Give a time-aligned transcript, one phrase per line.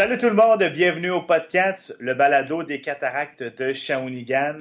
[0.00, 4.60] Salut tout le monde, bienvenue au podcast, le balado des cataractes de Shawinigan.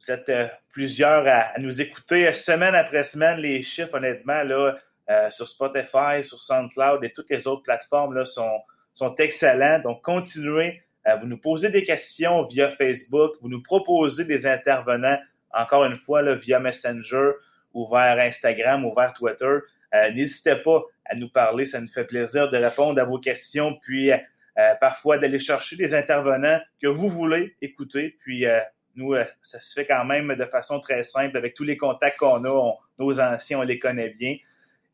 [0.00, 3.38] Vous êtes euh, plusieurs à, nous écouter semaine après semaine.
[3.38, 4.78] Les chiffres, honnêtement, là,
[5.10, 9.78] euh, sur Spotify, sur SoundCloud et toutes les autres plateformes là, sont, excellents.
[9.80, 10.80] Donc, continuez.
[11.04, 13.32] à vous nous posez des questions via Facebook.
[13.42, 15.18] Vous nous proposez des intervenants,
[15.52, 17.32] encore une fois, via Messenger
[17.74, 19.58] ou vers Instagram ou vers Twitter.
[19.94, 21.66] Euh, n'hésitez pas à nous parler.
[21.66, 23.78] Ça nous fait plaisir de répondre à vos questions.
[24.58, 28.16] Euh, parfois d'aller chercher des intervenants que vous voulez écouter.
[28.20, 28.58] Puis euh,
[28.96, 32.18] nous, euh, ça se fait quand même de façon très simple avec tous les contacts
[32.18, 32.74] qu'on a.
[32.98, 34.36] nos anciens, on les connaît bien.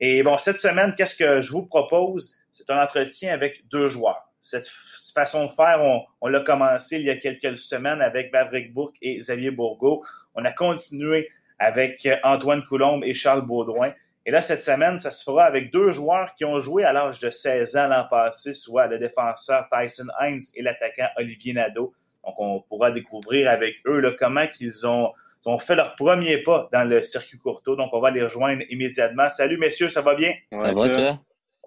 [0.00, 2.36] Et bon, cette semaine, qu'est-ce que je vous propose?
[2.52, 4.30] C'est un entretien avec deux joueurs.
[4.42, 4.68] Cette
[5.14, 8.96] façon de faire, on, on l'a commencé il y a quelques semaines avec Maverick Bourque
[9.00, 10.04] et Xavier Bourgault.
[10.34, 13.94] On a continué avec Antoine Coulombe et Charles Baudouin.
[14.26, 17.20] Et là, cette semaine, ça se fera avec deux joueurs qui ont joué à l'âge
[17.20, 21.92] de 16 ans l'an passé, soit le défenseur Tyson Hines et l'attaquant Olivier Nadeau.
[22.24, 25.12] Donc, on pourra découvrir avec eux là, comment ils ont,
[25.44, 27.76] ont fait leur premier pas dans le circuit courto.
[27.76, 29.28] Donc, on va les rejoindre immédiatement.
[29.28, 30.32] Salut, messieurs, ça va bien?
[30.50, 31.18] ça va, toi?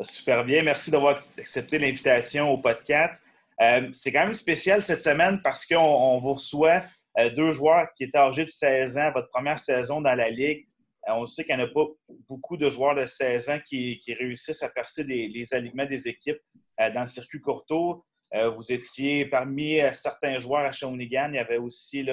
[0.01, 0.63] Super bien.
[0.63, 3.25] Merci d'avoir accepté l'invitation au podcast.
[3.61, 6.83] Euh, c'est quand même spécial cette semaine parce qu'on vous reçoit
[7.19, 10.67] euh, deux joueurs qui étaient âgés de 16 ans, votre première saison dans la Ligue.
[11.07, 11.85] Euh, on sait qu'il n'y en a pas
[12.27, 16.41] beaucoup de joueurs de 16 ans qui, réussissent à percer les alignements des équipes
[16.79, 18.05] euh, dans le circuit courto.
[18.33, 21.29] Euh, vous étiez parmi certains joueurs à Shawinigan.
[21.29, 22.03] Il y avait aussi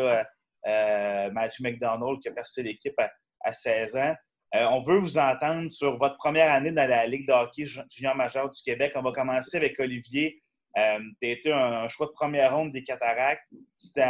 [0.64, 2.98] Matthew McDonald qui a percé l'équipe
[3.40, 4.14] à, 16 ans.
[4.52, 8.48] on veut vous entendre sur votre première année dans la Ligue de hockey junior majeur
[8.48, 8.92] du Québec.
[8.94, 10.40] On va commencer avec Olivier.
[10.74, 13.44] tu as été un, choix de première ronde des cataractes.
[13.50, 14.02] Tu t'es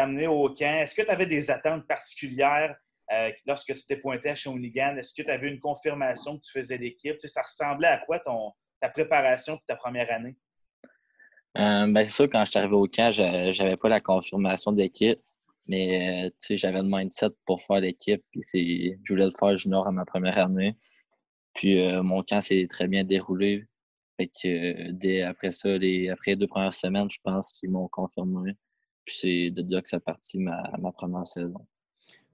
[0.00, 0.80] amené au camp.
[0.80, 2.74] Est-ce que tu avais des attentes particulières
[3.12, 6.52] euh, lorsque tu t'es pointé à Shawinigan, est-ce que tu avais une confirmation que tu
[6.52, 7.16] faisais l'équipe?
[7.20, 10.36] ça ressemblait à quoi ton, ta préparation pour ta première année?
[11.58, 14.72] Euh, ben, c'est sûr, quand je suis arrivé au camp, je n'avais pas la confirmation
[14.72, 15.20] d'équipe,
[15.66, 18.24] mais euh, j'avais le mindset pour faire l'équipe.
[18.34, 20.76] Je voulais le faire junior à ma première année.
[21.54, 23.66] Puis mon camp s'est très bien déroulé.
[24.18, 28.52] Que dès après ça, les, après les deux premières semaines, je pense qu'ils m'ont confirmé.
[29.04, 31.66] Puis c'est de là que ça partit ma, ma première saison.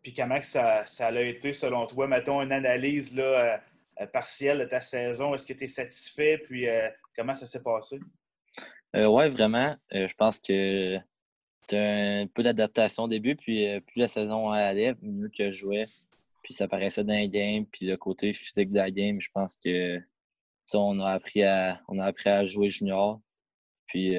[0.02, 2.06] Puis comment ça, ça a été selon toi?
[2.06, 3.60] Mettons une analyse là,
[4.00, 5.34] euh, partielle de ta saison?
[5.34, 6.38] Est-ce que tu es satisfait?
[6.38, 7.98] Puis euh, comment ça s'est passé?
[8.96, 9.76] Euh, oui, vraiment.
[9.90, 10.96] je pense que
[11.68, 15.84] tu un peu d'adaptation au début, puis plus la saison allait, mieux que je jouais.
[16.42, 19.56] Puis ça paraissait dans les games, puis le côté physique de la game, je pense
[19.56, 20.00] que
[20.72, 23.20] on a appris à on a appris à jouer junior.
[23.86, 24.16] Puis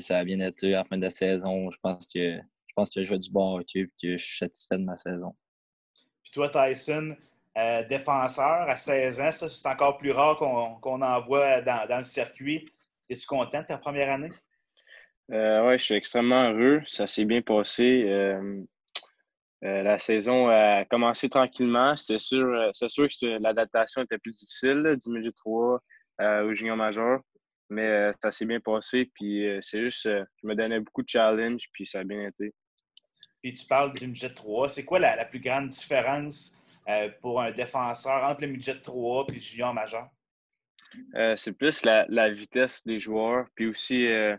[0.00, 1.70] ça a bien été à la fin de la saison.
[1.70, 2.38] Je pense que
[2.72, 4.96] je pense que je joue du bon hockey et que je suis satisfait de ma
[4.96, 5.34] saison.
[6.22, 7.14] Puis toi, Tyson,
[7.58, 12.04] euh, défenseur à 16 ans, ça, c'est encore plus rare qu'on en voit dans, le
[12.04, 12.66] circuit.
[13.10, 14.30] Es-tu content de ta première année?
[15.32, 16.80] Euh, oui, je suis extrêmement heureux.
[16.86, 18.04] Ça s'est bien passé.
[18.08, 18.62] Euh,
[19.60, 21.94] la saison a commencé tranquillement.
[21.94, 25.78] C'était sûr, c'est sûr que l'adaptation était plus difficile du midget 3
[26.44, 27.20] au junior majeur.
[27.68, 29.10] Mais ça s'est bien passé.
[29.14, 32.52] Puis c'est juste, je me donnais beaucoup de challenge, puis ça a bien été
[33.42, 34.68] puis tu parles du midget 3.
[34.68, 39.34] C'est quoi la, plus grande différence euh, pour un défenseur entre le midget 3 et
[39.34, 40.08] le junior majeur?
[41.16, 44.36] Euh, c'est plus la, vitesse des joueurs, puis aussi euh,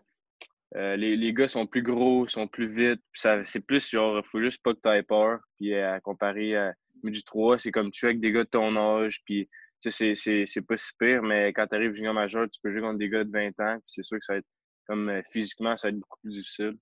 [0.73, 3.01] les, gars sont plus gros, sont plus vite.
[3.13, 5.39] C'est plus genre, il faut juste pas que tu aies peur.
[5.57, 8.75] Puis à comparer à midget 3, c'est comme tu joues avec des gars de ton
[8.77, 9.49] âge, puis
[9.79, 13.09] c'est pas si pire, mais quand tu arrives junior majeur, tu peux jouer contre des
[13.09, 14.47] gars de 20 ans, c'est sûr que ça va être
[14.87, 16.77] comme physiquement, ça va être beaucoup plus difficile.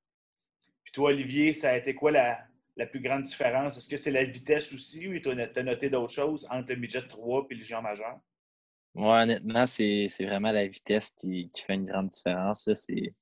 [0.92, 2.48] Puis toi, Olivier, ça a été quoi la,
[2.88, 3.78] plus grande différence?
[3.78, 7.08] Est-ce que c'est la vitesse aussi ou tu as noté d'autres choses entre le midget
[7.08, 8.20] 3 et le géant majeur?
[8.96, 12.70] Oui, honnêtement, c'est vraiment la vitesse qui, fait une grande différence.
[12.74, 13.14] C'est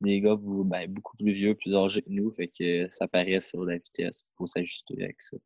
[0.00, 3.64] des gars ben, beaucoup plus vieux, plus âgés que nous, fait que ça paraît sur
[3.64, 4.24] la vitesse.
[4.26, 5.36] Il faut s'ajuster avec ça.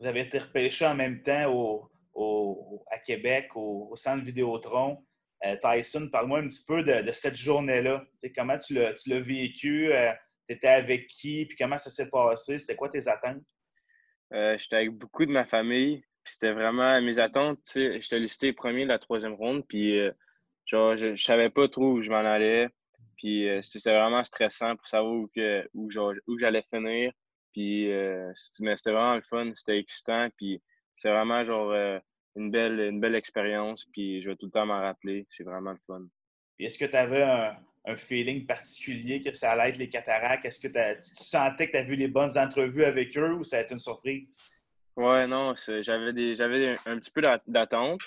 [0.00, 1.52] Vous avez été repêché en même temps
[2.14, 5.04] au, à Québec, au, centre Vidéotron.
[5.44, 8.04] Euh, Tyson, parle-moi un petit peu de, cette journée-là.
[8.34, 9.92] Comment tu l'as vécu?
[9.92, 10.12] Euh,
[10.48, 11.46] tu étais avec qui?
[11.46, 12.58] Puis comment ça s'est passé?
[12.58, 13.42] C'était quoi tes attentes?
[14.32, 16.02] Euh, j'étais avec beaucoup de ma famille.
[16.24, 17.58] Puis c'était vraiment mes attentes.
[17.74, 19.64] J'étais listé premier de la troisième ronde.
[19.66, 20.12] Puis euh,
[20.66, 22.68] genre, je, ne savais pas trop où je m'en allais.
[23.16, 25.88] Puis euh, c'était vraiment stressant pour savoir où, que, où,
[26.26, 27.12] où j'allais finir.
[27.52, 27.90] Puis
[28.34, 29.50] c'était vraiment le fun.
[29.54, 30.28] C'était excitant.
[30.36, 30.62] Puis
[30.94, 31.74] c'est vraiment genre
[32.36, 33.84] une belle, une belle expérience.
[33.92, 35.26] Puis je vais tout le temps m'en rappeler.
[35.28, 36.02] C'est vraiment le fun.
[36.56, 40.44] Puis est-ce que tu avais un, un feeling particulier que ça allait être les cataractes?
[40.44, 43.58] Est-ce que tu sentais que tu as vu les bonnes entrevues avec eux ou ça
[43.58, 44.38] a été une surprise?
[44.96, 48.00] Ouais, non, j'avais un, petit peu d'attente,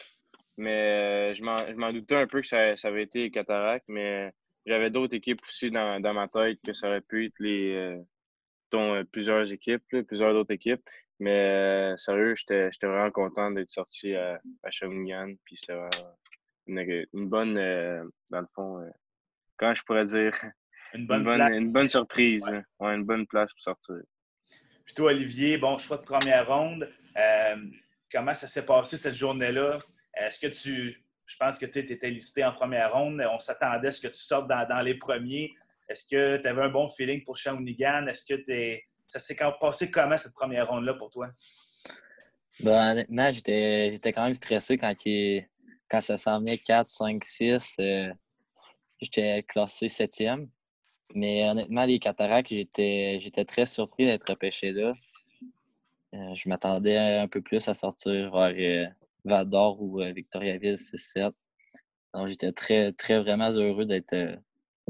[0.56, 4.32] mais euh, je m'en doutais un peu que ça, ça, avait été les cataractes, mais
[4.68, 7.98] j'avais d'autres équipes aussi dans, ma tête que ça aurait pu être les
[8.72, 10.88] dont, plusieurs équipes, plusieurs d'autres équipes.
[11.20, 15.34] Mais sérieux, j'étais vraiment content d'être sorti à, à Shawinigan.
[15.44, 15.74] Puis c'est
[16.68, 16.80] une,
[17.14, 17.56] une, bonne,
[18.30, 18.86] dans le fond,
[19.58, 20.34] quand je pourrais dire,
[20.94, 22.48] une bonne, une bonne, surprise.
[22.80, 22.96] Ouais.
[22.96, 23.96] une bonne place pour sortir.
[24.86, 26.90] Puis toi, Olivier, bon choix de première ronde.
[27.18, 27.56] Euh,
[28.12, 29.80] comment ça s'est passé cette journée-là?
[30.16, 31.02] Est-ce que tu.
[31.26, 33.22] Je pense que tu étais listé en première ronde.
[33.32, 35.52] On s'attendait à ce que tu sortes dans, les premiers.
[35.90, 38.06] Est-ce que tu avais un bon feeling pour Shawinigan?
[38.06, 38.42] Est-ce que
[39.08, 41.30] ça s'est passé comment cette première ronde-là pour toi?
[42.60, 44.94] Ben, honnêtement, j'étais quand même stressé quand,
[45.90, 47.78] quand ça s'en venait 4, 5, 6.
[49.02, 50.50] J'étais classé septième.
[51.14, 54.94] Mais honnêtement, les cataractes, j'étais, j'étais très surpris d'être repêché là.
[56.16, 58.88] Euh, je m'attendais un peu plus à sortir vers euh,
[59.26, 61.32] Vador ou euh, Victoriaville 6-7.
[62.14, 64.16] Donc, j'étais très, très vraiment heureux d'être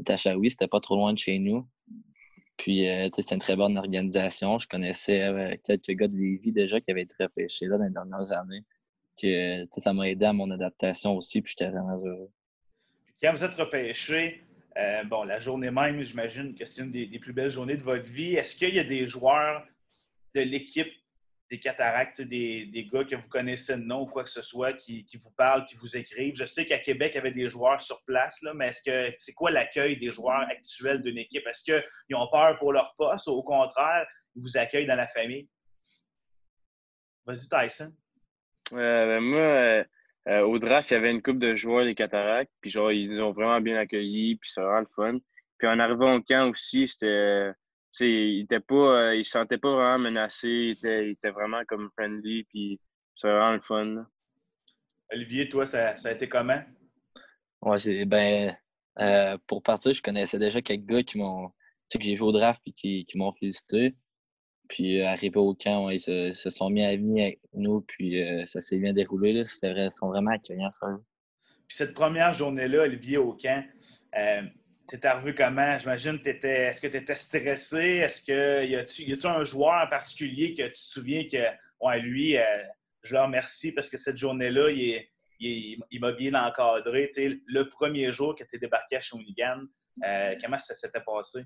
[0.08, 0.50] à Chaoui.
[0.50, 1.66] C'était pas trop loin de chez nous.
[2.56, 4.58] Puis, c'est une très bonne organisation.
[4.58, 8.32] Je connaissais quelques gars de Lévis déjà qui avaient été repêchés là dans les dernières
[8.32, 8.64] années.
[9.20, 11.42] Que, ça m'a aidé à mon adaptation aussi.
[11.42, 12.30] Puis, j'étais vraiment heureux.
[13.22, 14.44] Quand vous êtes repêché,
[14.76, 18.04] euh, bon, la journée même, j'imagine que c'est une des, plus belles journées de votre
[18.04, 18.34] vie.
[18.34, 19.66] Est-ce qu'il y a des joueurs
[20.34, 20.92] de l'équipe
[21.50, 25.06] des cataractes, des, gars que vous connaissez de nom ou quoi que ce soit, qui,
[25.22, 26.36] vous parlent, qui vous écrivent?
[26.36, 29.16] Je sais qu'à Québec, il y avait des joueurs sur place, là, mais est-ce que
[29.18, 31.46] c'est quoi l'accueil des joueurs actuels d'une équipe?
[31.46, 35.08] Est-ce qu'ils ont peur pour leur poste ou au contraire, ils vous accueillent dans la
[35.08, 35.48] famille?
[37.24, 37.94] Vas-y, Tyson.
[38.72, 39.84] Ben, moi, euh,
[40.28, 43.08] euh, au draft, il y avait une coupe de joueurs des Cataractes, puis genre, ils
[43.08, 45.18] nous ont vraiment bien accueillis, puis c'est vraiment le fun.
[45.58, 47.52] Puis en arrivant au camp aussi, c'était.
[48.00, 51.62] Il était pas, euh, il se sentait pas vraiment menacé, il était, il était vraiment
[51.66, 52.78] comme friendly, puis
[53.14, 54.06] c'est vraiment le fun.
[55.10, 56.60] Olivier, toi, ça, ça, a été comment?
[57.62, 58.54] Ouais, c'est ben
[59.00, 61.48] euh, pour partir, je connaissais déjà quelques gars qui m'ont.
[61.48, 61.54] Tu
[61.88, 63.94] sais, que j'ai joué au draft et qui, qui m'ont félicité.
[64.68, 68.44] Puis euh, arrivé au camp, ils se, sont mis à venir avec nous, puis euh,
[68.44, 69.32] ça s'est bien déroulé.
[69.32, 69.42] Là.
[69.62, 70.86] Ils sont vraiment accueillants, ça.
[71.68, 73.64] Puis cette première journée-là, Olivier, au camp,
[74.16, 74.42] euh,
[74.88, 75.78] tu arrivé comment?
[75.78, 77.96] J'imagine, est-ce que tu étais stressé?
[77.96, 81.42] Est-ce que y a-tu un joueur en particulier que tu te souviens que,
[81.80, 82.36] ouais, lui,
[83.02, 84.70] je le remercie parce que cette journée-là,
[85.40, 87.10] il, m'a bien encadré.
[87.16, 89.62] le premier jour que tu es débarqué à Shawinigan,
[90.40, 91.40] comment ça s'était passé?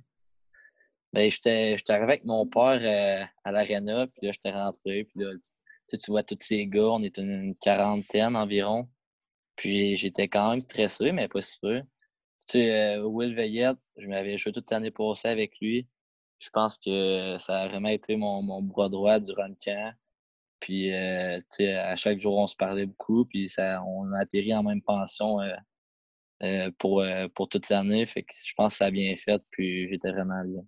[1.12, 5.32] Ben, j'étais arrivé avec mon père euh, à l'aréna, puis là, j'étais rentré, puis là,
[5.88, 8.88] tu, tu vois tous ces gars, on était une quarantaine environ.
[9.56, 11.80] Puis j'étais quand même stressé, mais pas si peu.
[12.48, 15.88] Tu sais, euh, Will Veillette, je m'avais joué toute l'année passée avec lui.
[16.40, 19.94] Je pense que ça a vraiment été mon, mon bras droit durant le camp.
[20.60, 24.20] Puis, euh, tu sais, à chaque jour, on se parlait beaucoup, puis ça, on a
[24.20, 25.38] atterri en même pension
[26.78, 27.04] pour,
[27.34, 28.06] pour toute l'année.
[28.06, 30.62] Fait que je pense que ça a bien fait, puis j'étais vraiment bien.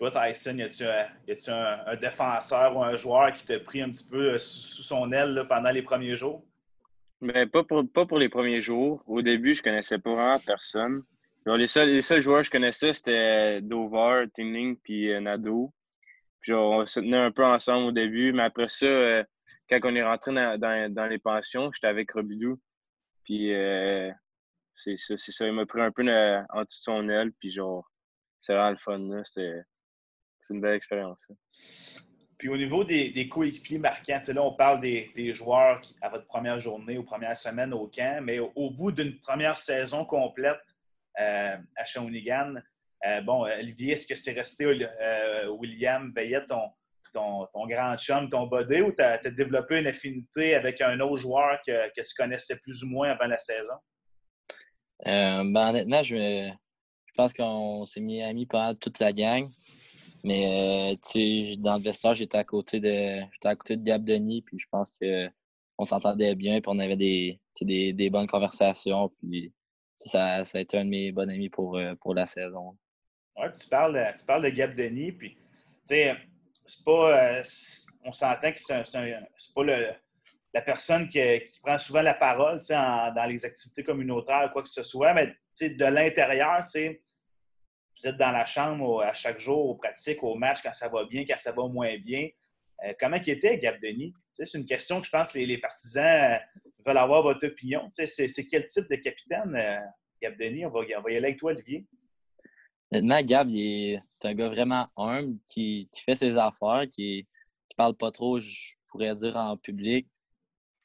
[0.00, 4.32] Toi, Tyson, y a-tu un, défenseur ou un joueur qui t'a pris un petit peu
[4.32, 6.42] euh, sous son aile pendant les premiers jours?
[7.20, 9.02] Mais pas pour, pas pour les premiers jours.
[9.06, 11.02] Au début, je connaissais pas vraiment personne.
[11.44, 15.70] les, seuls, les seuls joueurs que je connaissais, c'était Dover, Tingling puis euh, Nado.
[16.40, 19.22] Puis on se tenait un peu ensemble au début, mais après ça, euh,
[19.68, 22.58] quand on est rentré dans, les pensions, j'étais avec Robidou.
[23.24, 23.52] Puis
[24.72, 27.86] c'est ça, il m'a pris un peu en dessous de son aile, puis genre,
[28.38, 29.22] c'est vraiment le fun.
[29.24, 29.60] C'était
[30.40, 31.26] c'est une belle expérience.
[32.40, 36.96] Puis au niveau des, coéquipiers marquants, là, on parle des, joueurs à votre première journée
[36.96, 40.60] ou première semaine au camp, mais au, bout d'une première saison complète
[41.20, 42.54] euh, à Shawinigan,
[43.06, 46.70] euh, bon, Olivier, est-ce que c'est resté euh, William Veillette, ton,
[47.12, 51.60] ton, grand chum, ton body, ou tu as, développé une affinité avec un autre joueur
[51.66, 53.74] que, que tu connaissais plus ou moins avant la saison?
[55.04, 56.50] ben, honnêtement, je,
[57.10, 59.50] je pense qu'on s'est mis amis pendant toute la gang.
[60.24, 64.42] Mais euh, dans le vestiaire, j'étais à côté de j'étais à côté de Gab Denis,
[64.42, 69.10] puis je pense qu'on s'entendait bien, puis on avait des, des, des, bonnes conversations.
[69.18, 69.52] Puis
[69.96, 72.76] ça, ça a été un de mes bons amis pour, euh, pour la saison.
[73.36, 75.36] Oui, tu parles, tu parles de Gab Denis, puis
[75.84, 76.16] c'est
[76.84, 77.38] pas.
[77.38, 77.42] Euh,
[78.04, 79.88] on s'entend que c'est pas le,
[80.54, 84.68] la personne qui, qui, prend souvent la parole dans les activités communautaires ou quoi que
[84.68, 87.02] ce soit, mais de l'intérieur, c'est
[88.00, 91.04] vous êtes dans la chambre à chaque jour, aux pratiques, aux matchs, quand ça va
[91.04, 92.28] bien, quand ça va moins bien.
[92.84, 94.14] Euh, comment il était, Gab Denis?
[94.32, 96.38] C'est une question que je pense que les, partisans euh,
[96.86, 97.88] veulent avoir votre opinion.
[97.90, 99.78] C'est quel type de capitaine, euh,
[100.22, 100.64] Gab Denis?
[100.64, 101.86] On va, y aller avec toi, Olivier.
[102.90, 107.26] Honnêtement, Gab, il est un gars vraiment humble qui, fait ses affaires, qui
[107.70, 110.08] ne parle pas trop, je pourrais dire, en public.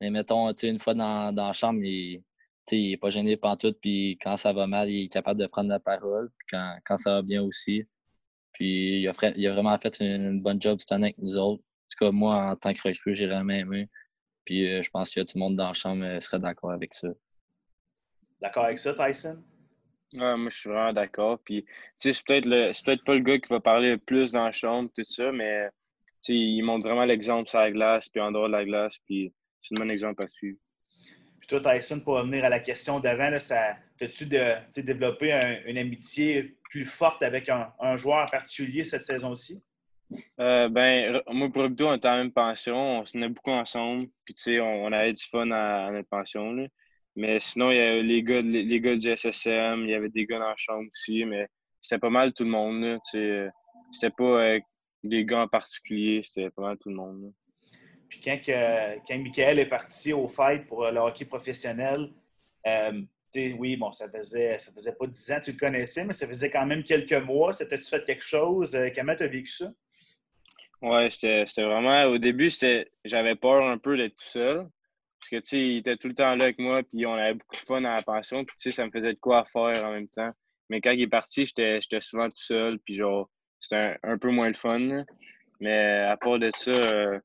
[0.01, 2.22] Mais mettons, une fois dans, dans la chambre, il,
[2.72, 5.69] il n'est pas gêné tout puis quand ça va mal, il est capable de prendre
[5.69, 7.86] la parole, quand, quand ça va bien aussi.
[8.53, 11.62] Puis il a, il a vraiment fait une, bonne job cette année avec nous autres.
[11.62, 13.89] En tout cas, moi, en tant que recrue, j'ai vraiment aimé.
[14.45, 16.93] Puis euh, je pense que tout le monde dans la chambre euh, serait d'accord avec
[16.93, 17.10] ça.
[18.41, 19.43] D'accord avec ça, Tyson?
[20.13, 21.39] Ouais, moi, je suis vraiment d'accord.
[21.43, 21.65] Puis,
[21.98, 22.48] c'est peut-être
[22.84, 25.69] peut pas le gars qui va parler plus dans la chambre, tout ça, mais
[26.27, 29.77] il montre vraiment l'exemple sur la glace, puis en dehors de la glace, puis c'est
[29.77, 30.57] un bon exemple à suivre.
[31.48, 34.25] Puis toi, Tyson, pour revenir à la question d'avant, as-tu
[34.84, 39.62] développé une amitié plus forte avec un, joueur en particulier cette saison-ci?
[40.40, 43.02] Euh, ben, moi, pour on était en même pension.
[43.02, 44.08] On se tenait beaucoup ensemble.
[44.24, 46.68] Puis, tu sais, on, avait du fun à, notre pension.
[47.16, 50.25] Mais sinon, il y avait les gars, les, gars du SSM, il y avait des
[50.25, 51.25] gars dans la chambre aussi.
[51.25, 51.48] Mais
[51.80, 53.00] c'était pas mal tout le monde.
[53.04, 53.52] C'était
[54.18, 54.60] pas euh,
[55.04, 57.32] des gars en particulier, c'était pas mal tout le monde.
[58.10, 62.10] Puis quand, que, quand Michael est parti au fight pour le hockey professionnel,
[62.68, 63.02] euh,
[63.58, 66.28] oui, bon, ça faisait, ça faisait pas dix ans que tu le connaissais, mais ça
[66.28, 67.54] faisait quand même quelques mois.
[67.54, 68.76] C'était-tu fait quelque chose?
[68.76, 69.72] Euh, comment tu as vécu ça?
[70.82, 72.04] Oui, c'était vraiment.
[72.06, 72.50] Au début,
[73.04, 74.68] j'avais peur un peu d'être tout seul.
[75.20, 77.34] Parce que, tu sais, il était tout le temps là avec moi, puis on avait
[77.34, 79.86] beaucoup de fun à la pension, puis, tu sais, ça me faisait de quoi faire
[79.86, 80.32] en même temps.
[80.70, 84.48] Mais quand il est parti, j'étais souvent tout seul, puis genre, c'était un, peu moins
[84.48, 85.04] le fun.
[85.60, 87.20] Mais à part de ça, euh,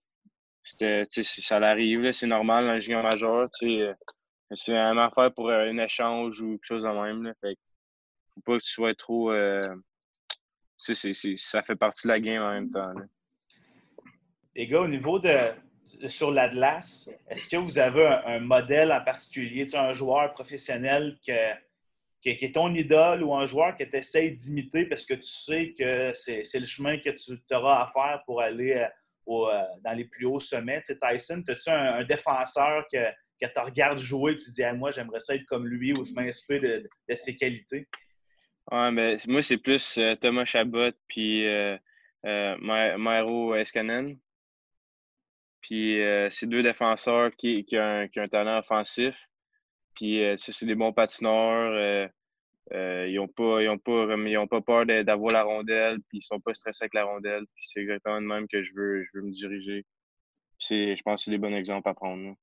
[0.62, 3.48] c'était, ça l'arrive, c'est normal dans le junior majeur.
[3.62, 3.94] Euh,
[4.52, 7.22] c'est une affaire pour euh, un échange ou quelque chose de même.
[7.22, 7.56] Là, fait
[8.34, 9.32] faut pas que tu sois trop.
[10.78, 12.92] ça fait partie de la game en même temps.
[14.54, 15.52] Les gars, au niveau de,
[16.08, 21.52] sur l'Atlas, est-ce que vous avez un, modèle en particulier, un joueur professionnel que,
[22.22, 25.74] qui, est ton idole ou un joueur que tu essaies d'imiter parce que tu sais
[25.78, 28.86] que c'est le chemin que tu auras à faire pour aller
[29.26, 30.82] euh, euh, dans les plus hauts sommets.
[30.82, 32.98] Tu Tyson, as-tu un, défenseur que,
[33.40, 36.04] que tu regardes jouer et tu te dis moi, j'aimerais ça être comme lui ou
[36.04, 37.86] je m'inspire de, ses qualités?
[38.70, 41.76] Ouais, ben, moi, c'est plus euh, Thomas Chabot puis euh,
[42.24, 44.18] Mairo Escanen.
[45.60, 46.00] Puis
[46.30, 49.28] c'est deux défenseurs qui, qui, ont un, qui, un, talent offensif.
[49.94, 52.10] Puis, euh, c'est des bons patineurs.
[52.72, 53.78] Euh, euh, ils n'ont pas, ils
[54.48, 57.44] pas, pas peur d'avoir la rondelle, puis ils sont pas stressés avec la rondelle.
[57.54, 59.84] Puis c'est exactement le même que je veux, je veux me diriger.
[60.60, 62.34] Je pense que c'est des bons exemples à prendre.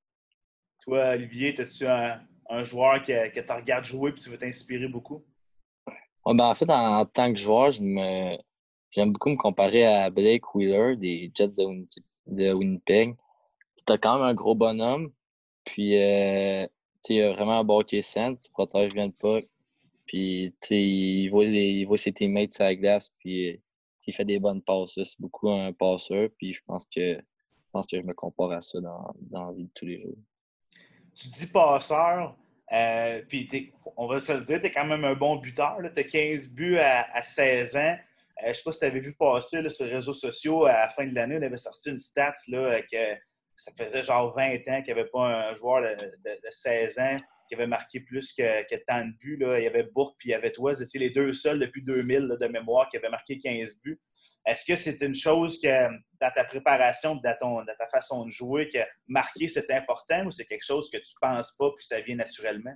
[0.84, 2.20] Toi, Olivier, as-tu un,
[2.50, 5.24] un, joueur que, que tu regardes jouer et tu veux t'inspirer beaucoup?
[6.26, 11.32] ben, en fait, en, tant que joueur, j'aime beaucoup me comparer à Blake Wheeler des
[11.34, 11.64] Jets
[12.28, 13.16] de, Winnipeg.
[13.76, 15.12] C'était quand même un gros bonhomme.
[15.64, 19.48] Puis, il a vraiment un bon sense, il protège bien le puck.
[20.08, 23.62] Puis, il voit, il voit ses teammates sur la glace, puis
[24.08, 24.94] il fait des bonnes passes.
[24.96, 28.62] C'est beaucoup un passeur, puis je pense que je pense que je me compare à
[28.62, 30.18] ça dans, dans la vie de tous les jours.
[31.14, 32.36] Tu dis passeur,
[32.72, 35.78] euh, puis on va se le dire, tu es quand même un bon buteur.
[35.96, 37.80] Tu as 15 buts à, 16 ans.
[37.80, 37.98] Euh,
[38.44, 40.90] je ne sais pas si tu avais vu passer sur les réseaux sociaux à la
[40.90, 43.16] fin de l'année, on avait sorti une stats là, que
[43.56, 47.56] ça faisait genre 20 ans qu'il n'y avait pas un joueur de, 16 ans qui
[47.56, 49.38] avait marqué plus que, tant de buts.
[49.38, 49.60] Là.
[49.60, 50.74] Il y avait Bourque puis il y avait toi.
[50.74, 54.00] C'était les deux seuls depuis 2000 de mémoire qui avaient marqué 15 buts.
[54.46, 55.90] Est-ce que c'est une chose que
[56.22, 60.66] dans ta préparation, dans, ta façon de jouer, que marquer c'est important ou c'est quelque
[60.66, 62.74] chose que tu ne penses pas puis ça vient naturellement?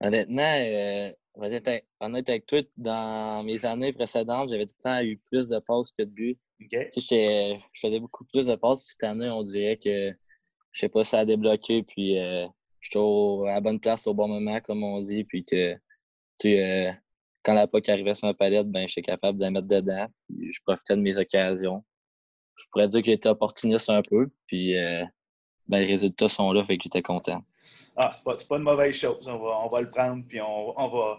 [0.00, 5.48] Honnêtement, euh, honnête avec toi, dans mes années précédentes, j'avais tout le temps eu plus
[5.48, 6.38] de passes que de buts.
[6.58, 8.82] Je faisais beaucoup plus de passes.
[8.82, 10.10] Puis cette année, on dirait que,
[10.72, 11.82] je sais pas, ça a débloqué.
[11.84, 12.46] Puis euh,
[12.82, 15.24] je suis à la bonne place au bon moment, comme on dit.
[15.24, 15.74] Puis que,
[16.38, 16.92] tu euh,
[17.42, 20.06] quand la POC arrivait sur ma palette, ben, je suis capable de la mettre dedans.
[20.28, 21.82] Puis je profitais de mes occasions.
[22.56, 24.28] Je pourrais dire que j'étais opportuniste un peu.
[24.46, 25.04] Puis euh,
[25.68, 27.42] ben, les résultats sont là, fait que j'étais content.
[27.96, 29.28] Ah, c'est pas, pas une mauvaise chose.
[29.28, 31.14] On va, on va le prendre, puis on, on, va,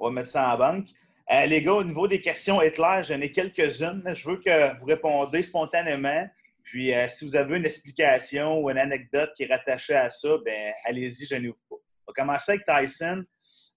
[0.00, 0.86] on va mettre ça en banque.
[1.32, 4.02] Euh, les gars, au niveau des questions Hitler, j'en ai quelques-unes.
[4.12, 6.28] Je veux que vous répondez spontanément.
[6.66, 10.36] Puis, euh, si vous avez une explication ou une anecdote qui est rattachée à ça,
[10.44, 11.76] ben allez-y, je vous pas.
[12.08, 13.24] On va commencer avec Tyson.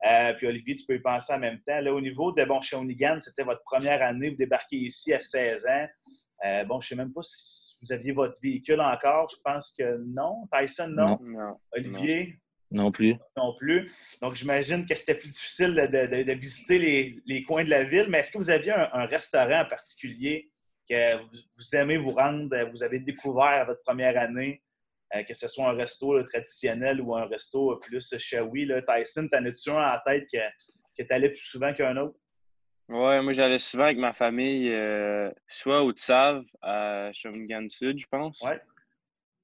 [0.06, 1.80] Euh, puis Olivier, tu peux y penser en même temps.
[1.80, 4.30] Là, au niveau de bon, Shawinigan, c'était votre première année.
[4.30, 5.88] Vous débarquez ici à 16 ans.
[6.68, 9.30] bon, je ne sais même pas si vous aviez votre véhicule encore.
[9.30, 10.48] Je pense que non.
[10.52, 11.20] Tyson, non?
[11.72, 12.40] Olivier?
[12.72, 13.16] Non plus.
[13.36, 13.92] Non plus.
[14.22, 18.08] Donc, j'imagine que c'était plus difficile de, visiter les, coins de la ville.
[18.10, 20.52] Mais est-ce que vous aviez un, restaurant en particulier?
[20.90, 24.62] Que vous, aimez vous rendre, vous avez découvert votre première année,
[25.16, 28.66] euh, que ce soit un resto traditionnel ou un resto plus chaoui?
[28.66, 28.82] Là.
[28.82, 30.38] Tyson, t'en as-tu un en tête que,
[30.98, 32.18] que tu allais plus souvent qu'un autre?
[32.90, 38.08] Oui, moi j'allais souvent avec ma famille, euh, soit au Tsave, à Shawinigan Sud, je
[38.08, 38.42] pense.
[38.42, 38.60] Ouais.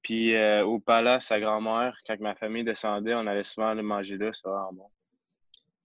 [0.02, 4.32] Puis au palace, sa grand-mère, quand ma famille descendait, on allait souvent aller manger là,
[4.32, 4.90] ça vraiment bon.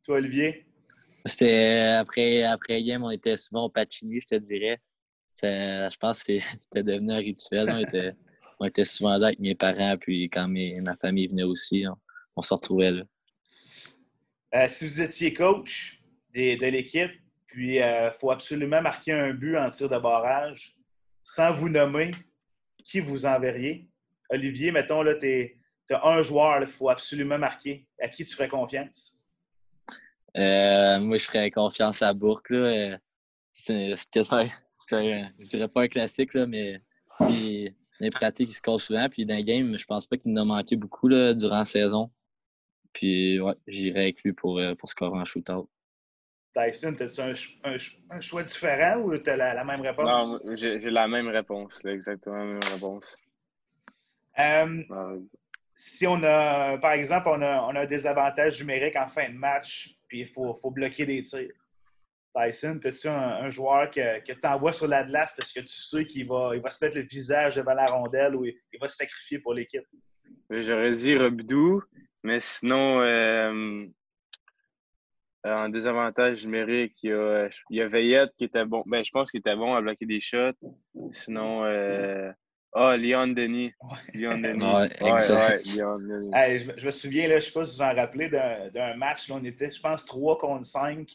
[0.04, 0.66] Toi, Olivier?
[1.26, 4.80] C'était après, après game, on était souvent au Pacini, je te dirais.
[5.44, 7.70] Je pense que c'était devenu un rituel.
[7.70, 8.14] On était,
[8.60, 11.86] on était souvent là avec mes parents, puis quand ma famille venait aussi,
[12.36, 13.04] on, se retrouvait là.
[14.54, 16.02] Euh, si vous étiez coach
[16.34, 17.12] de l'équipe,
[17.48, 20.76] puis il euh, faut absolument marquer un but en tir de barrage,
[21.24, 22.12] sans vous nommer,
[22.84, 23.90] qui vous enverriez?
[24.30, 25.58] Olivier, mettons, là, tu
[25.92, 27.86] as un joueur, il faut absolument marquer.
[28.00, 29.22] À qui tu ferais confiance?
[30.38, 32.52] Euh, moi, je ferais confiance à Bourque.
[32.52, 32.98] Euh,
[33.52, 33.96] c'est
[34.92, 36.82] je dirais pas un classique, là, mais
[38.02, 39.08] les pratiques, il se casse souvent.
[39.10, 41.66] Puis dans les games, je pense pas qu'il en a manqué beaucoup là, durant la
[41.66, 42.12] saison.
[42.94, 45.70] Puis ouais, j'irais avec lui pour, euh, pour scorer un shootout.
[46.54, 47.22] Tyson, as-tu
[47.64, 50.06] un, choix différent ou tu as la, même réponse?
[50.06, 53.16] Non, j'ai la même réponse, exactement la même réponse.
[55.74, 59.38] si on a, par exemple, on a, on a un désavantage numérique en fin de
[59.38, 61.54] match, puis il faut, faut, bloquer des tirs.
[62.36, 66.06] Tyson, as-tu un, joueur que, que tu envoies sur la glace parce que tu sais
[66.06, 68.98] qu'il va, il va se mettre le visage devant la rondelle ou il, va se
[68.98, 69.84] sacrifier pour l'équipe?
[70.50, 71.82] J'aurais dit Robidou,
[72.24, 73.86] mais sinon, euh,
[75.44, 78.84] en désavantage numérique, il y, a, il y a Veillette qui était bon.
[78.86, 80.52] Ben, je pense qu'il était bon à bloquer des shots.
[81.12, 82.32] Sinon, euh,
[82.74, 83.74] ah, Léon Denis.
[84.14, 84.64] Léon Denis.
[84.64, 88.96] Ouais, ouais, je, me souviens, là, je ne sais pas si vous en rappelez, d'un
[88.96, 91.10] match, là, on était, je pense, 3 contre 5.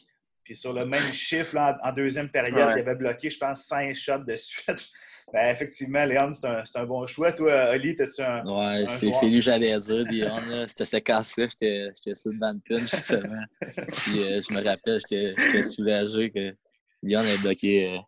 [0.47, 4.19] Puis sur le même chiffre, en, deuxième période, il avait bloqué, je pense, 5 shots
[4.19, 4.77] de suite.
[5.33, 7.33] Ben, effectivement, Léon, c'est un, un, bon choix.
[7.33, 8.45] Toi, Oli, as-tu un.
[8.45, 10.65] Ouais, c'est lui que j'allais dire, Léon.
[10.67, 13.43] Cette séquence-là, j'étais sur le banc de pin, justement.
[13.59, 16.55] Puis euh, je me rappelle, j'étais soulagé que
[17.03, 17.99] Léon avait bloqué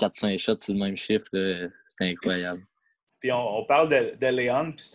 [0.00, 1.28] 4-5 euh, shots sur le même chiffre.
[1.86, 2.62] C'était incroyable.
[3.20, 4.86] Puis on, parle de, de Léon, puis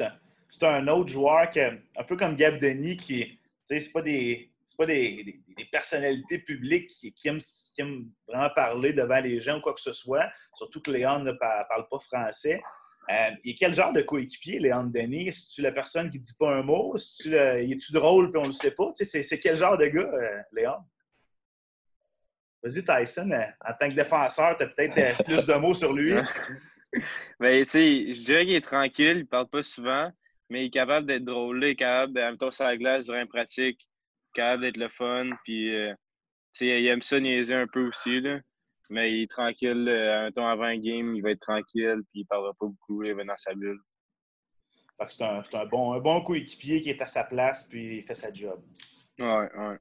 [0.50, 1.60] c'est un, autre joueur que,
[1.96, 5.40] un peu comme Gab Denis, qui, tu sais, c'est pas des pas des,
[5.72, 10.82] personnalités publiques qui, aiment, vraiment parler devant les gens ou quoi que ce soit, surtout
[10.82, 12.62] que Léon ne parle pas français.
[13.10, 15.30] Euh, il est quel genre de coéquipier, Léon Denis?
[15.30, 16.98] Est-ce la personne qui ne dit pas un mot?
[16.98, 18.92] Est-tu drôle et on ne le sait pas?
[18.96, 20.76] c'est quel genre de gars, euh, Léon?
[22.64, 26.14] Vas-y, Tyson, euh, en tant que défenseur, tu as peut-être plus de mots sur lui.
[27.40, 30.10] Ben, tu sais, je dirais qu'il est tranquille, il parle pas souvent,
[30.50, 33.86] mais il est capable d'être drôle, il est capable, temps, sur la glace, durant pratique,
[34.38, 35.93] capable d'être le fun, puis, euh,
[36.62, 38.39] il aime ça niaiser un peu aussi, là.
[38.89, 42.21] Mais il est tranquille, euh, un temps avant un game, il va être tranquille, puis
[42.21, 43.80] il parlera pas beaucoup, il va dans sa bulle.
[45.10, 48.15] c'est un, un, bon, un bon coéquipier qui est à sa place, puis il fait
[48.15, 48.62] sa job.
[49.19, 49.78] Ouais, ouais.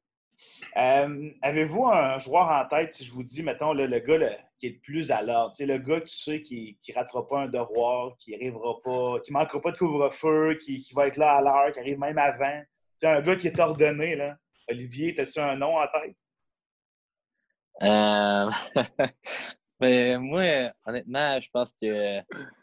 [0.77, 4.71] Euh, avez-vous un joueur en tête, si je vous dis, mettons, le, gars qui est
[4.71, 8.17] le plus à l'ordre, le gars que tu sais qui ne ratera pas un devoir,
[8.19, 11.81] qui arrivera pas, qui manquera pas de couvre-feu, qui, va être là à l'heure, qui
[11.81, 12.63] arrive même avant.
[12.99, 14.37] C'est un gars qui est ordonné, là.
[14.69, 16.17] Olivier, as-tu un nom en tête?
[17.83, 18.51] Euh...
[19.81, 22.21] Mais moi, honnêtement, je pense que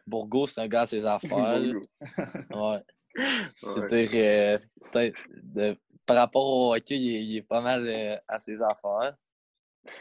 [0.07, 1.61] Bourgo, c'est un gars à ses affaires.
[1.61, 2.81] ouais.
[3.15, 4.57] Je veux dire, euh,
[4.91, 9.15] peut-être par rapport au hockey, il est, pas mal euh, à ses affaires.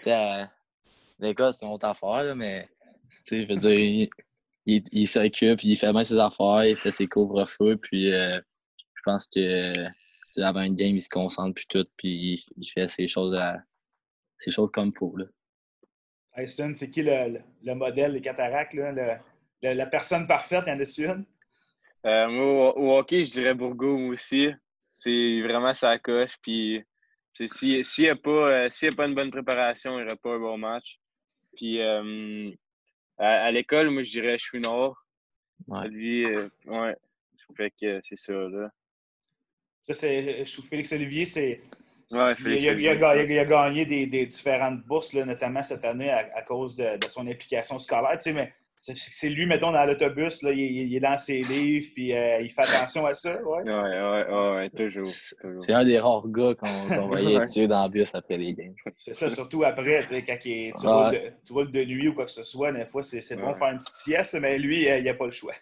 [0.06, 0.44] Euh,
[1.18, 2.68] les gars, c'est autre affaire, mais
[3.30, 4.08] je veux dire,
[4.66, 8.40] il, il, s'occupe, il fait bien ses affaires, il fait ses couvre-feux, puis euh,
[8.94, 9.74] je pense que
[10.38, 13.62] avant une game, il se concentre puis tout, puis il, fait ses choses, à,
[14.38, 15.16] ses choses comme il faut.
[15.16, 15.26] Là.
[16.46, 19.20] c'est qui le, le, modèle des cataractes, là,
[19.62, 21.24] la personne parfaite, y en a-tu une?
[22.04, 24.48] moi, au, hockey, je dirais Bourgo, aussi
[25.02, 26.36] c'est vraiment sa coche.
[26.42, 26.82] Puis
[27.32, 30.58] s'il n'y a, pas, a pas une bonne préparation, il n'y aura pas un bon
[30.58, 30.98] match.
[31.56, 32.50] Puis euh,
[33.18, 34.96] à, l'école, moi, je dirais je suis nord.
[35.66, 35.88] Ouais.
[35.90, 36.96] Dit, euh, ouais.
[37.56, 38.70] Fait que c'est ça, là.
[39.88, 40.44] Ça, c'est.
[40.68, 41.60] Félix Olivier, c'est.
[42.10, 46.42] Ouais, il, a, il, a, gagné des, des différentes bourses, là, notamment cette année, à,
[46.42, 48.18] cause de, de, son implication scolaire.
[48.18, 52.12] Tu sais, mais c'est lui, mettons, dans l'autobus, il, il, est dans ses livres, puis
[52.12, 53.62] euh, il fait attention à ça, ouais?
[53.62, 55.06] Ouais, ouais, ouais, toujours.
[55.60, 58.74] C'est un des rares gars qu'on voyait tuer dans le bus après les games.
[58.98, 62.08] C'est ça, surtout après, tu sais, quand il, tu, roules de, tu, roules de, nuit
[62.08, 64.58] ou quoi que ce soit, des fois, c'est bon de faire une petite sieste, mais
[64.58, 65.54] lui, euh, il n'a pas le choix.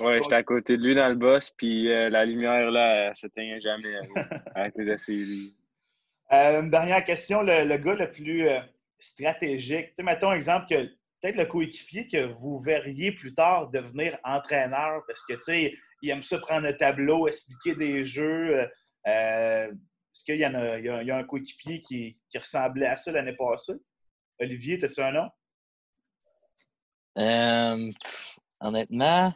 [0.00, 3.16] ouais, j'étais à côté de lui dans le bus, puis euh, la lumière, là, elle
[3.16, 3.94] s'éteignait jamais
[4.56, 5.52] avec les SCD.
[6.28, 8.48] dernière question, le, le, gars le plus
[8.98, 9.90] stratégique.
[9.90, 15.02] Tu sais, mettons exemple que peut-être le coéquipier que vous verriez plus tard devenir entraîneur
[15.06, 18.68] parce que, tu sais, il aime ça prendre un tableau, expliquer des jeux.
[19.06, 23.74] Euh, est-ce qu'il y, en a, y, un coéquipier qui, ressemblait à ça l'année passée?
[24.40, 25.28] Olivier, as-tu un nom?
[27.18, 27.90] Euh,
[28.60, 29.32] honnêtement,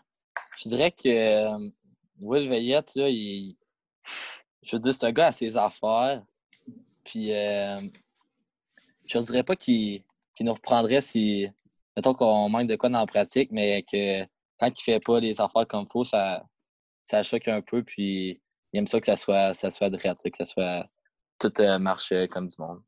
[0.56, 1.70] Je dirais que euh,
[2.18, 3.56] Will Veillette, là, il...
[4.62, 6.22] je veux dire, c'est un gars à ses affaires.
[7.04, 7.78] Puis, euh,
[9.04, 10.02] je ne dirais pas qu'il
[10.40, 11.48] nous reprendrait si,
[11.96, 14.22] mettons qu'on manque de quoi dans la pratique, mais que
[14.58, 16.44] quand il ne fait pas les affaires comme il faut, ça,
[17.04, 17.82] ça choque un peu.
[17.82, 18.40] Puis,
[18.72, 20.86] il aime ça que ça soit, ça soit droit, que ça soit
[21.38, 22.82] tout euh, marche comme du monde.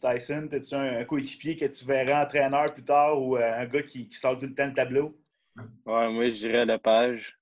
[0.00, 4.08] Tyson, as-tu un, coéquipier que tu verrais entraîneur plus tard ou euh, un gars qui,
[4.08, 5.18] qui, sort tout le temps le tableau?
[5.86, 7.38] Ouais, moi, je dirais Lepage.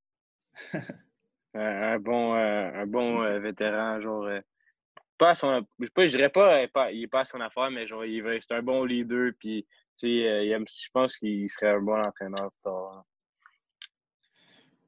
[1.54, 4.28] un, bon, euh, un bon euh, vétéran, genre.
[5.18, 8.04] pas son, pas, je dirais pas, pas, il est pas à son affaire, mais genre,
[8.04, 9.32] il c'est un bon leader.
[9.38, 9.66] Puis,
[10.02, 13.04] je pense qu'il serait un bon entraîneur tard.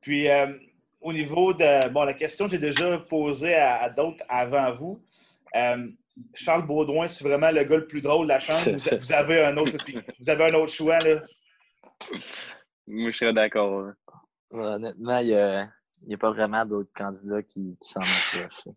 [0.00, 0.28] Puis,
[1.00, 1.88] au niveau de.
[1.88, 5.02] Bon, la question que j'ai déjà posée à, à d'autres avant vous.
[6.34, 8.78] Charles Baudouin, c'est vraiment le gars le plus drôle de la chambre.
[8.98, 9.76] Vous, avez un autre,
[10.18, 11.20] vous avez un autre choix, là?
[12.86, 13.92] Moi, je serais d'accord.
[14.50, 15.68] honnêtement, il
[16.06, 18.68] n'y a, pas vraiment d'autres candidats qui, s'en approchent.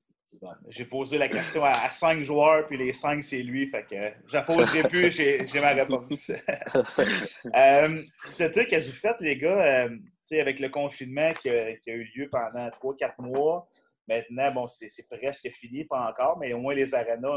[0.70, 3.70] J'ai posé la question à, cinq joueurs, puis les cinq, c'est lui.
[3.70, 3.96] Fait que
[4.28, 6.32] je la poserai plus, j'ai ma réponse.
[7.56, 9.98] euh, C'était qu'est-ce que vous faites, les gars, euh,
[10.32, 13.68] avec le confinement qui a, qui a, eu lieu pendant trois, quatre mois?
[14.08, 17.30] Maintenant, bon, c'est presque fini, pas encore, mais au moins les arénas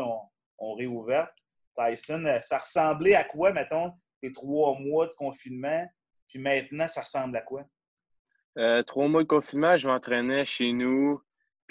[0.59, 1.29] ont, réouvert.
[1.77, 5.87] Tyson, euh, ça ressemblait à quoi, mettons, tes trois mois de confinement?
[6.29, 7.65] Puis maintenant, ça ressemble à quoi?
[8.59, 11.21] Euh, trois mois de confinement, je m'entraînais chez nous.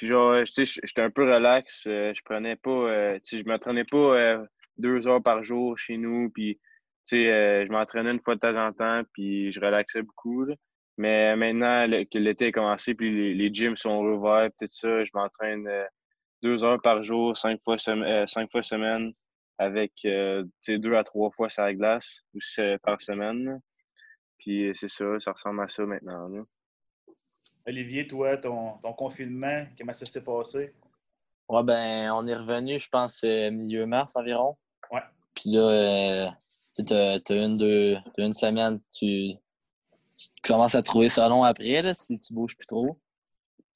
[0.01, 1.85] Genre, tu sais, j'étais un peu relax.
[1.87, 4.43] Euh, je prenais pas, sais, je m'entraînais pas
[4.77, 6.29] deux heures par jour chez nous.
[6.29, 6.59] Puis,
[7.07, 9.03] tu sais, je m'entraînais une fois de temps en temps.
[9.13, 10.45] Puis je relaxais beaucoup.
[11.01, 15.67] Mais maintenant que l'été a commencé, puis les, gyms sont rouverts, tout ça, je m'entraîne
[15.67, 15.85] euh,
[16.43, 19.11] deux heures par jour, cinq fois, euh, cinq fois semaine,
[19.57, 22.21] avec euh, deux à trois fois sur la glace
[22.83, 23.59] par semaine.
[24.37, 26.29] Puis c'est ça, ça ressemble à ça maintenant.
[27.67, 30.73] Olivier, toi, ton, ton, confinement, comment ça s'est passé?
[31.47, 34.57] Ouais, ben, on est revenu, je pense, milieu mars environ.
[34.91, 35.01] Ouais.
[35.33, 36.35] Puis là,
[36.75, 39.35] tu as, une, deux, une semaine, tu
[40.15, 42.99] tu commences à trouver ça long après, là, si tu bouges plus trop.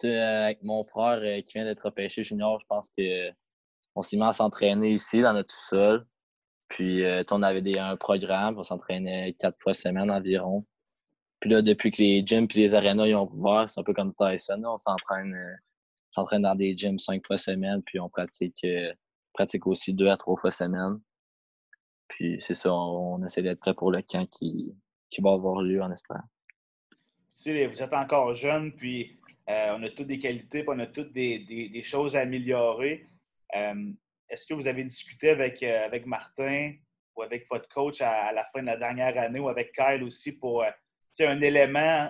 [0.04, 4.24] Euh, avec mon frère euh, qui vient d'être repêché junior, je pense qu'on s'est mis
[4.24, 6.06] à s'entraîner ici, dans notre sous-sol.
[6.68, 10.66] Puis, euh, on avait des, un programme, on s'entraînait quatre fois semaine environ.
[11.46, 14.16] Puis là, depuis que les gyms et les arénas ont ouvert, c'est un peu comme
[14.16, 14.64] Tyson.
[14.66, 18.66] on s'entraîne dans des gyms cinq fois semaine, puis on pratique,
[19.32, 21.00] pratique aussi deux à trois fois semaine.
[22.08, 24.74] Puis c'est ça, on, essaie d'être prêt pour le camp qui,
[25.12, 26.24] qui va avoir lieu en espérant
[27.36, 31.14] vous êtes encore jeune, puis euh, on a toutes des qualités, puis on a toutes
[31.14, 33.06] des, choses à améliorer.
[33.56, 33.92] Euh,
[34.30, 36.74] est-ce que vous avez discuté avec, euh, avec Martin
[37.16, 40.40] ou avec votre coach à, la fin de la dernière année ou avec Kyle aussi
[40.40, 40.66] pour
[41.22, 42.10] un élément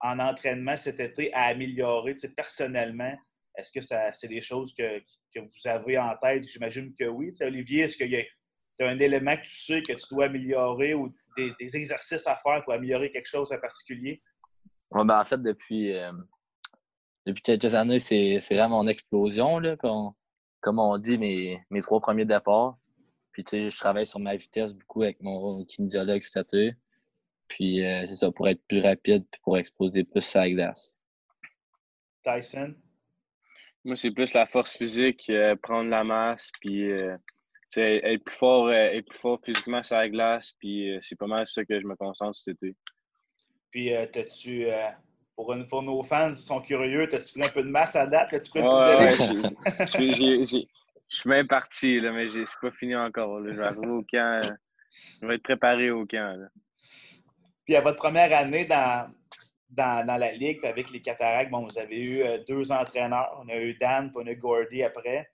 [0.00, 3.16] en entraînement cet été à améliorer personnellement?
[3.56, 5.00] Est-ce que c'est des choses que,
[5.36, 6.44] vous avez en tête?
[6.48, 7.32] J'imagine que oui.
[7.40, 8.24] Olivier, est-ce qu'il y a,
[8.80, 12.72] un élément que tu sais que tu dois améliorer ou des, exercices à faire pour
[12.72, 14.22] améliorer quelque chose en particulier?
[14.90, 16.12] Ben, en fait, depuis, euh,
[17.26, 22.24] depuis quelques années, c'est vraiment mon explosion, là, comme, on dit, mes, mes trois premiers
[22.24, 22.78] départs.
[23.32, 26.76] Puis, tu sais, je travaille sur ma vitesse beaucoup avec mon kinésiologue statut.
[27.50, 30.98] Puis, euh, c'est ça, pour être plus rapide puis pour exploser plus sa glace.
[32.24, 32.74] Tyson?
[33.84, 36.90] Moi, c'est plus la force physique, euh, prendre la masse, puis
[37.76, 40.52] être, plus fort, être plus fort physiquement sur la glace.
[40.58, 42.74] Puis, c'est pas mal ça que je me concentre cet été.
[43.70, 44.06] Puis, euh,
[44.42, 44.88] tu euh,
[45.36, 48.30] pour, pour, nos fans qui sont curieux, as-tu pris un peu de masse à date?
[48.42, 48.50] tu
[51.12, 53.42] je suis même parti, là, mais c'est pas fini encore.
[53.48, 54.38] Je vais arriver au camp.
[55.20, 56.36] je vais être préparé au camp.
[57.70, 59.08] Puis, à votre première année dans,
[59.68, 63.40] dans, la ligue avec les Cataractes, bon, vous avez eu euh, deux entraîneurs.
[63.40, 65.30] On a eu Dan, puis on a eu Gordy après.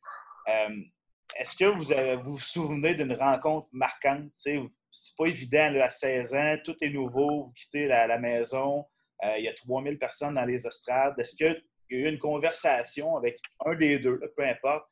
[1.38, 4.28] Est-ce que vous, vous souvenez d'une rencontre marquante?
[4.36, 8.84] c'est pas évident à 16 ans, tout est nouveau, vous quittez la, maison,
[9.24, 11.18] euh, il y a 3000 personnes dans les estrades.
[11.18, 14.84] Est-ce qu'il y a eu une conversation avec un des deux, peu importe,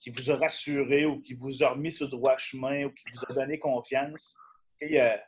[0.00, 3.04] qui vous a rassuré ou qui vous a remis sur le droit chemin ou qui
[3.12, 4.36] vous a donné confiance?
[4.80, 5.22] Il y, a,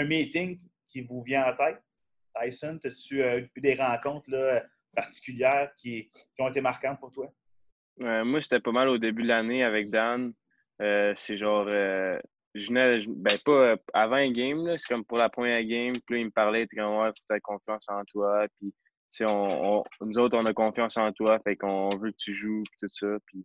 [0.00, 0.58] un meeting
[1.02, 1.82] vous vient en tête?
[2.40, 4.30] Tyson, as-tu euh, eu des rencontres
[4.94, 7.32] particulières qui, ont été marquantes pour toi?
[8.02, 10.32] Euh, moi, c'était pas mal au début de l'année avec Dan.
[10.78, 11.68] c'est genre,
[12.56, 16.20] je n'ai ben pas euh, avant un game, c'est comme pour la première game, puis
[16.20, 18.72] il me parlait, tu comme, ouais, faut confiance en toi, puis
[19.22, 22.78] on, nous autres, on a confiance en toi, fait qu'on veut que tu joues, puis
[22.80, 23.44] tout ça, puis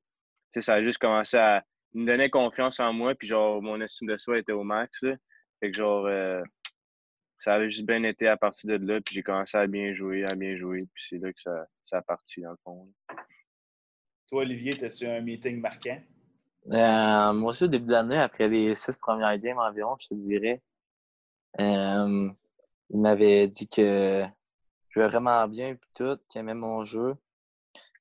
[0.61, 4.17] ça a juste commencé à me donner confiance en moi, puis genre, mon estime de
[4.17, 6.41] soi était au max, fait que genre, euh,
[7.41, 9.01] ça avait juste bien été à partir de là.
[9.01, 10.87] Puis j'ai commencé à bien jouer, à bien jouer.
[10.93, 12.87] Puis c'est là que ça, ça a parti, dans le fond.
[14.29, 15.99] Toi, Olivier, as-tu un meeting marquant?
[16.67, 20.13] Euh, moi aussi, au début de l'année, après les six premières games environ, je te
[20.13, 20.61] dirais,
[21.59, 22.29] euh,
[22.91, 24.23] il m'avait dit que
[24.89, 27.15] je jouais vraiment bien puis tout, qu'il aimait mon jeu.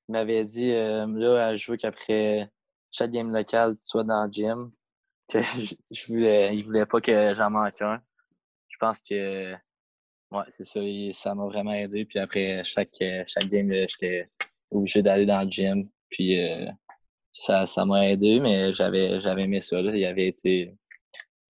[0.08, 2.50] Il m'avait dit euh, là, à jouer qu'après
[2.90, 4.70] chaque game local, tu sois dans le gym.
[5.30, 8.02] Que je, voulais, il voulait pas que j'en manque un.
[8.80, 9.52] Je pense que
[10.30, 10.80] ouais, c'est ça,
[11.12, 12.06] ça m'a vraiment aidé.
[12.06, 14.30] Puis après chaque, chaque game, j'étais
[14.70, 15.84] obligé d'aller dans le gym.
[16.08, 16.38] Puis
[17.30, 19.80] ça, ça m'a aidé, mais j'avais, aimé ça.
[19.80, 20.74] Il avait été.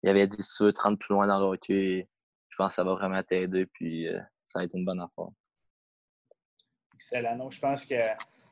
[0.03, 2.07] Il avait dit si tu veux te rendre plus loin dans le hockey,
[2.49, 5.29] je pense que ça va vraiment t'aider, puis euh, ça a été une bonne affaire.
[6.93, 7.49] Excellent.
[7.49, 7.95] je pense que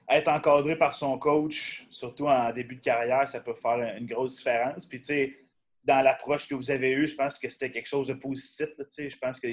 [0.09, 4.37] être encadré par son coach, surtout en début de carrière, ça peut faire une grosse
[4.37, 4.87] différence.
[4.87, 5.42] Puis, tu sais,
[5.83, 8.69] dans l'approche que vous avez eue, je pense que c'était quelque chose de positif.
[8.97, 9.47] je pense qu'au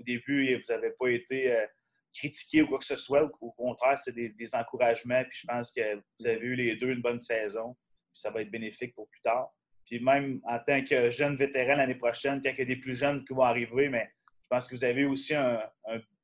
[0.00, 1.66] début, vous n'avez pas été euh,
[2.12, 3.30] critiquer ou quoi que ce soit.
[3.40, 5.22] Au, contraire, c'est des, encouragements.
[5.24, 7.76] Puis je pense que vous avez eu les deux une bonne saison.
[8.12, 9.50] Puis ça va être bénéfique pour plus tard.
[9.86, 12.94] Puis même en tant que jeune vétéran l'année prochaine, quand il y a des plus
[12.94, 15.62] jeunes qui vont arriver, mais je pense que vous avez aussi un,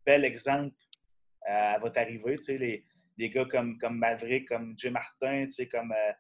[0.05, 0.75] bel exemple
[1.47, 2.37] à votre arrivée.
[2.49, 2.85] Les,
[3.17, 6.13] les, gars comme, comme Maverick, comme Jim Martin, comme, euh,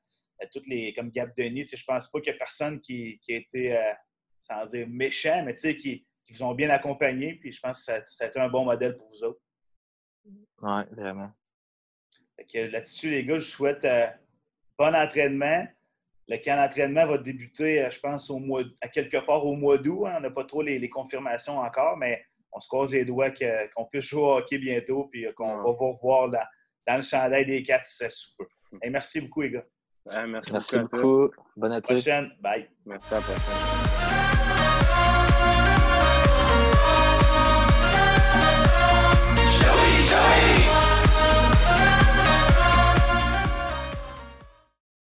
[0.52, 1.66] toutes les, comme Gab Denis.
[1.66, 3.92] Je pense pas qu'il y a personne qui, qui a été, euh,
[4.40, 7.34] sans dire méchant, mais tu sais, qui, qui, vous ont bien accompagné.
[7.34, 9.40] Puis je pense que ça, ça a été un bon modèle pour vous autres.
[10.62, 11.30] Oui, vraiment.
[12.54, 14.06] Là-dessus, les gars, je souhaite euh,
[14.78, 15.66] bon entraînement.
[16.26, 19.78] Le camp d'entraînement va débuter, euh, je pense, au mois, à quelque part au mois
[19.78, 20.06] d'août.
[20.06, 20.14] Hein.
[20.16, 23.30] On n'a pas trop les, confirmations encore, mais on se croise les doigts
[23.74, 27.46] qu'on puisse jouer au hockey bientôt et euh, qu'on va vous revoir dans, le chandail
[27.46, 28.46] des quatre sous peu.
[28.82, 29.64] Et merci beaucoup, les gars.
[30.06, 31.30] Merci, beaucoup.
[31.56, 31.94] Bonne à tous.
[31.94, 32.30] prochaine.
[32.40, 32.68] Bye.
[32.84, 33.84] Merci à la prochaine.